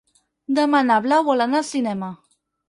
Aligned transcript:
Demà 0.59 0.79
na 0.87 0.97
Blau 1.03 1.27
vol 1.27 1.45
anar 1.47 1.61
al 1.61 1.67
cinema. 1.69 2.11